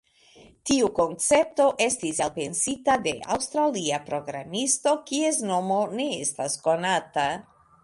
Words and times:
Tiu 0.69 0.87
koncepto 0.99 1.67
estis 1.85 2.21
elpensita 2.27 2.95
de 3.09 3.13
aŭstralia 3.37 4.01
programisto, 4.09 4.97
kies 5.13 5.41
nomo 5.53 5.81
ne 6.01 6.11
estas 6.27 6.61
konata. 6.69 7.31